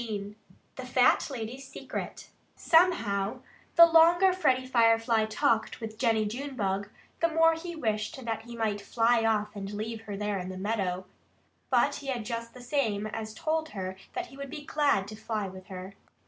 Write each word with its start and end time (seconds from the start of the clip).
XV 0.01 0.33
THE 0.77 0.83
FAT 0.87 1.29
LADY'S 1.29 1.67
SECRET 1.67 2.29
Somehow, 2.55 3.41
the 3.75 3.85
longer 3.85 4.33
Freddie 4.33 4.65
Firefly 4.65 5.25
talked 5.25 5.79
with 5.79 5.99
Jennie 5.99 6.25
Junebug, 6.25 6.89
the 7.19 7.27
more 7.27 7.53
he 7.53 7.75
wished 7.75 8.25
that 8.25 8.41
he 8.41 8.55
might 8.55 8.81
fly 8.81 9.23
off 9.23 9.55
and 9.55 9.69
leave 9.71 10.01
her 10.05 10.17
there 10.17 10.39
in 10.39 10.49
the 10.49 10.57
meadow. 10.57 11.05
But 11.69 11.97
he 11.97 12.07
had 12.07 12.25
just 12.25 12.55
the 12.55 12.63
same 12.63 13.05
as 13.05 13.35
told 13.35 13.69
her 13.77 13.95
that 14.13 14.25
he 14.25 14.37
would 14.37 14.49
be 14.49 14.65
glad 14.65 15.07
to 15.07 15.15
fly 15.15 15.47
with 15.47 15.67
her. 15.67 15.93